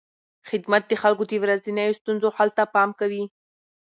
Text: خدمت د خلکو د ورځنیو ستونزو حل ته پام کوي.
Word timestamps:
خدمت 0.49 0.83
د 0.87 0.93
خلکو 1.01 1.23
د 1.27 1.33
ورځنیو 1.43 1.97
ستونزو 1.99 2.27
حل 2.37 2.49
ته 2.57 2.63
پام 2.73 2.89
کوي. 2.99 3.23